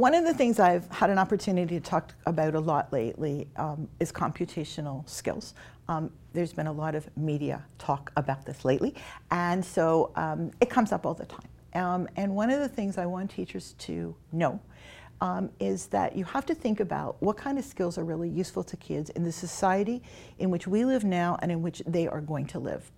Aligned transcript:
One 0.00 0.14
of 0.14 0.24
the 0.24 0.32
things 0.32 0.58
I've 0.58 0.88
had 0.90 1.10
an 1.10 1.18
opportunity 1.18 1.78
to 1.78 1.80
talk 1.84 2.14
about 2.24 2.54
a 2.54 2.58
lot 2.58 2.90
lately 2.90 3.48
um, 3.56 3.86
is 4.00 4.10
computational 4.10 5.06
skills. 5.06 5.52
Um, 5.88 6.10
there's 6.32 6.54
been 6.54 6.68
a 6.68 6.72
lot 6.72 6.94
of 6.94 7.06
media 7.18 7.62
talk 7.76 8.10
about 8.16 8.46
this 8.46 8.64
lately, 8.64 8.94
and 9.30 9.62
so 9.62 10.10
um, 10.16 10.52
it 10.58 10.70
comes 10.70 10.92
up 10.92 11.04
all 11.04 11.12
the 11.12 11.26
time. 11.26 11.48
Um, 11.74 12.08
and 12.16 12.34
one 12.34 12.48
of 12.48 12.60
the 12.60 12.68
things 12.68 12.96
I 12.96 13.04
want 13.04 13.30
teachers 13.30 13.74
to 13.80 14.16
know 14.32 14.58
um, 15.20 15.50
is 15.60 15.88
that 15.88 16.16
you 16.16 16.24
have 16.24 16.46
to 16.46 16.54
think 16.54 16.80
about 16.80 17.22
what 17.22 17.36
kind 17.36 17.58
of 17.58 17.64
skills 17.66 17.98
are 17.98 18.04
really 18.04 18.30
useful 18.30 18.64
to 18.64 18.78
kids 18.78 19.10
in 19.10 19.22
the 19.22 19.32
society 19.32 20.02
in 20.38 20.48
which 20.48 20.66
we 20.66 20.86
live 20.86 21.04
now 21.04 21.36
and 21.42 21.52
in 21.52 21.60
which 21.60 21.82
they 21.86 22.08
are 22.08 22.22
going 22.22 22.46
to 22.46 22.58
live. 22.58 22.90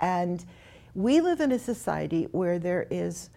And 0.00 0.42
we 0.94 1.20
live 1.20 1.40
in 1.40 1.52
a 1.52 1.58
society 1.58 2.28
where 2.32 2.58
there 2.58 2.86
is 2.90 3.28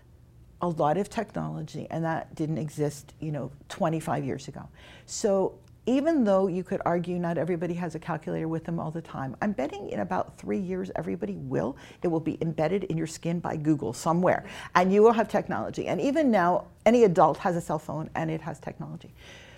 a 0.64 0.68
lot 0.68 0.98
of 0.98 1.10
technology, 1.10 1.88
and 1.92 2.06
that 2.06 2.34
didn't 2.36 2.58
exist, 2.58 3.14
you 3.20 3.34
know, 3.34 3.52
25 3.68 4.24
years 4.24 4.48
ago. 4.48 4.66
So 5.06 5.56
even 5.86 6.24
though 6.24 6.48
you 6.48 6.64
could 6.64 6.82
argue 6.86 7.20
not 7.20 7.38
everybody 7.38 7.74
has 7.74 7.96
a 7.96 8.00
calculator 8.00 8.48
with 8.48 8.64
them 8.64 8.80
all 8.80 8.90
the 8.90 9.02
time, 9.02 9.36
I'm 9.42 9.52
betting 9.52 9.90
in 9.90 10.00
about 10.00 10.38
three 10.38 10.58
years 10.58 10.90
everybody 10.96 11.34
will. 11.34 11.76
It 12.02 12.08
will 12.08 12.22
be 12.22 12.38
embedded 12.42 12.86
in 12.86 12.98
your 12.98 13.08
skin 13.08 13.42
by 13.42 13.58
Google 13.58 13.92
somewhere, 13.92 14.46
and 14.74 14.94
you 14.94 15.04
will 15.04 15.12
have 15.12 15.28
technology. 15.28 15.88
And 15.88 16.00
even 16.00 16.32
now, 16.32 16.68
any 16.86 17.04
adult 17.04 17.40
has 17.40 17.58
a 17.58 17.62
cell 17.62 17.80
phone 17.80 18.10
and 18.16 18.32
it 18.32 18.40
has 18.40 18.58
technology. 18.62 19.14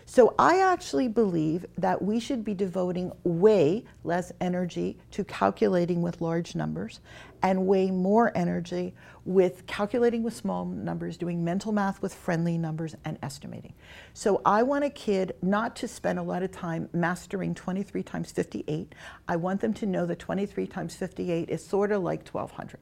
So 0.08 0.36
I 0.38 0.60
actually 0.60 1.08
believe 1.08 1.66
that 1.80 2.00
we 2.00 2.20
should 2.20 2.46
be 2.46 2.54
devoting 2.54 3.12
way 3.24 3.84
less 4.04 4.32
energy 4.40 5.00
to 5.12 5.24
calculating 5.24 6.04
with 6.04 6.22
large 6.22 6.54
numbers 6.54 7.00
and 7.42 7.66
way 7.66 7.90
more 7.90 8.32
energy 8.36 8.94
with 9.26 9.66
calculating 9.66 10.22
with 10.22 10.36
small 10.36 10.66
numbers, 10.66 11.18
doing 11.18 11.44
mental 11.44 11.72
math 11.72 12.04
with 12.04 12.14
friendly 12.14 12.56
numbers, 12.56 12.96
and 13.04 13.18
estimating. 13.24 13.74
So 14.14 14.42
I 14.46 14.62
want 14.62 14.86
a 14.86 14.92
kid 14.92 15.36
not 15.42 15.76
to 15.78 15.88
spend 15.88 16.20
a 16.20 16.24
lot 16.24 16.44
of 16.44 16.52
time 16.52 16.88
mastering 16.94 17.56
23 17.56 18.04
times 18.04 18.32
58. 18.32 18.94
I 19.28 19.36
want 19.36 19.60
them 19.60 19.74
to 19.74 19.88
know 19.88 20.06
that 20.06 20.20
23 20.20 20.68
times 20.68 20.96
58 20.96 21.50
is 21.50 21.66
sort 21.66 21.92
of 21.92 22.04
like 22.04 22.28
1200. 22.28 22.80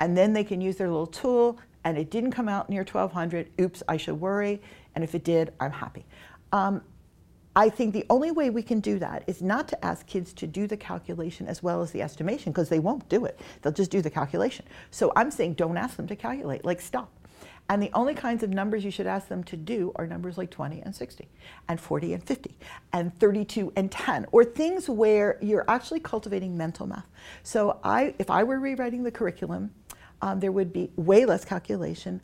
And 0.00 0.16
then 0.16 0.32
they 0.32 0.44
can 0.44 0.60
use 0.60 0.76
their 0.76 0.88
little 0.88 1.06
tool, 1.06 1.60
and 1.84 1.96
it 1.96 2.10
didn't 2.10 2.32
come 2.32 2.48
out 2.48 2.68
near 2.68 2.82
1200. 2.82 3.50
Oops, 3.60 3.82
I 3.86 3.96
should 3.96 4.20
worry. 4.20 4.60
And 4.94 5.04
if 5.04 5.14
it 5.14 5.22
did, 5.22 5.52
I'm 5.60 5.72
happy. 5.72 6.04
Um, 6.52 6.82
I 7.56 7.68
think 7.70 7.92
the 7.92 8.06
only 8.08 8.30
way 8.30 8.50
we 8.50 8.62
can 8.62 8.78
do 8.78 9.00
that 9.00 9.24
is 9.26 9.42
not 9.42 9.66
to 9.68 9.84
ask 9.84 10.06
kids 10.06 10.32
to 10.34 10.46
do 10.46 10.68
the 10.68 10.76
calculation 10.76 11.48
as 11.48 11.60
well 11.60 11.82
as 11.82 11.90
the 11.90 12.02
estimation 12.02 12.52
because 12.52 12.68
they 12.68 12.78
won't 12.78 13.08
do 13.08 13.24
it. 13.24 13.40
They'll 13.62 13.72
just 13.72 13.90
do 13.90 14.00
the 14.00 14.10
calculation. 14.10 14.64
So 14.92 15.12
I'm 15.16 15.30
saying 15.30 15.54
don't 15.54 15.76
ask 15.76 15.96
them 15.96 16.06
to 16.06 16.14
calculate, 16.14 16.64
like 16.64 16.80
stop. 16.80 17.10
And 17.70 17.82
the 17.82 17.90
only 17.92 18.14
kinds 18.14 18.42
of 18.42 18.50
numbers 18.50 18.84
you 18.84 18.90
should 18.90 19.06
ask 19.06 19.28
them 19.28 19.44
to 19.44 19.56
do 19.56 19.92
are 19.96 20.06
numbers 20.06 20.38
like 20.38 20.50
20 20.50 20.80
and 20.80 20.94
60, 20.94 21.28
and 21.68 21.78
40 21.78 22.14
and 22.14 22.24
50, 22.24 22.56
and 22.92 23.18
32 23.18 23.72
and 23.76 23.90
10, 23.90 24.26
or 24.32 24.44
things 24.44 24.88
where 24.88 25.36
you're 25.42 25.66
actually 25.68 26.00
cultivating 26.00 26.56
mental 26.56 26.86
math. 26.86 27.06
So 27.42 27.78
I, 27.84 28.14
if 28.18 28.30
I 28.30 28.42
were 28.44 28.58
rewriting 28.58 29.02
the 29.02 29.10
curriculum, 29.10 29.72
um, 30.22 30.40
there 30.40 30.52
would 30.52 30.72
be 30.72 30.90
way 30.96 31.24
less 31.24 31.44
calculation, 31.44 32.20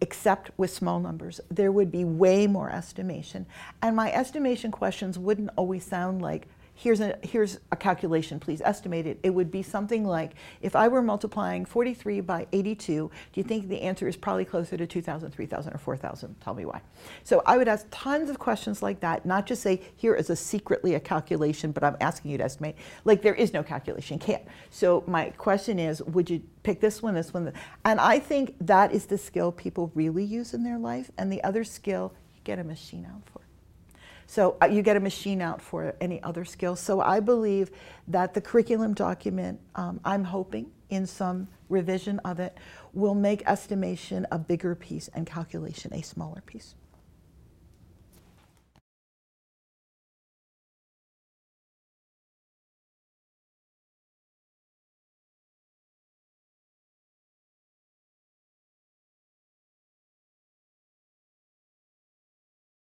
except 0.00 0.50
with 0.56 0.70
small 0.70 0.98
numbers. 1.00 1.40
There 1.50 1.70
would 1.70 1.92
be 1.92 2.04
way 2.04 2.46
more 2.46 2.70
estimation. 2.70 3.46
And 3.82 3.94
my 3.94 4.12
estimation 4.12 4.70
questions 4.70 5.18
wouldn't 5.18 5.50
always 5.56 5.84
sound 5.84 6.22
like 6.22 6.48
here's 6.78 7.00
a, 7.00 7.18
here's 7.24 7.58
a 7.72 7.76
calculation, 7.76 8.38
please 8.38 8.60
estimate 8.60 9.04
it. 9.04 9.18
It 9.24 9.30
would 9.30 9.50
be 9.50 9.64
something 9.64 10.04
like, 10.04 10.34
if 10.62 10.76
I 10.76 10.86
were 10.86 11.02
multiplying 11.02 11.64
43 11.64 12.20
by 12.20 12.46
82, 12.52 13.10
do 13.32 13.40
you 13.40 13.42
think 13.42 13.68
the 13.68 13.82
answer 13.82 14.06
is 14.06 14.16
probably 14.16 14.44
closer 14.44 14.76
to 14.76 14.86
2,000, 14.86 15.32
3,000, 15.32 15.74
or 15.74 15.78
4,000? 15.78 16.36
Tell 16.40 16.54
me 16.54 16.64
why. 16.64 16.80
So 17.24 17.42
I 17.46 17.56
would 17.56 17.66
ask 17.66 17.84
tons 17.90 18.30
of 18.30 18.38
questions 18.38 18.80
like 18.80 19.00
that, 19.00 19.26
not 19.26 19.44
just 19.44 19.60
say, 19.60 19.82
here 19.96 20.14
is 20.14 20.30
a 20.30 20.36
secretly 20.36 20.94
a 20.94 21.00
calculation, 21.00 21.72
but 21.72 21.82
I'm 21.82 21.96
asking 22.00 22.30
you 22.30 22.38
to 22.38 22.44
estimate. 22.44 22.76
Like 23.04 23.22
there 23.22 23.34
is 23.34 23.52
no 23.52 23.64
calculation, 23.64 24.20
can't. 24.20 24.44
So 24.70 25.02
my 25.08 25.30
question 25.30 25.80
is, 25.80 26.00
would 26.04 26.30
you 26.30 26.40
pick 26.62 26.80
this 26.80 27.02
one, 27.02 27.14
this 27.14 27.34
one? 27.34 27.52
And 27.84 27.98
I 27.98 28.20
think 28.20 28.54
that 28.60 28.92
is 28.92 29.06
the 29.06 29.18
skill 29.18 29.50
people 29.50 29.90
really 29.96 30.24
use 30.24 30.54
in 30.54 30.62
their 30.62 30.78
life, 30.78 31.10
and 31.18 31.32
the 31.32 31.42
other 31.42 31.64
skill, 31.64 32.14
you 32.36 32.40
get 32.44 32.60
a 32.60 32.64
machine 32.64 33.04
out 33.12 33.22
for. 33.32 33.47
So 34.30 34.58
uh, 34.62 34.66
you 34.66 34.82
get 34.82 34.94
a 34.94 35.00
machine 35.00 35.40
out 35.40 35.62
for 35.62 35.96
any 36.02 36.22
other 36.22 36.44
skills. 36.44 36.80
So 36.80 37.00
I 37.00 37.18
believe 37.18 37.70
that 38.08 38.34
the 38.34 38.42
curriculum 38.42 38.92
document, 38.92 39.58
um, 39.74 40.00
I'm 40.04 40.22
hoping 40.22 40.70
in 40.90 41.06
some 41.06 41.48
revision 41.70 42.18
of 42.20 42.38
it, 42.38 42.54
will 42.92 43.14
make 43.14 43.42
estimation 43.46 44.26
a 44.30 44.38
bigger 44.38 44.74
piece 44.74 45.08
and 45.14 45.26
calculation 45.26 45.94
a 45.94 46.02
smaller 46.02 46.42
piece. 46.44 46.74